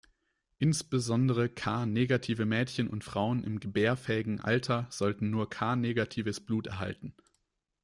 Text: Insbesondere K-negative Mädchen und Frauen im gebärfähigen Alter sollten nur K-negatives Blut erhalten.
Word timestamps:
Insbesondere 0.57 1.47
K-negative 1.47 2.47
Mädchen 2.47 2.87
und 2.87 3.03
Frauen 3.03 3.43
im 3.43 3.59
gebärfähigen 3.59 4.39
Alter 4.39 4.87
sollten 4.89 5.29
nur 5.29 5.47
K-negatives 5.47 6.39
Blut 6.39 6.65
erhalten. 6.65 7.13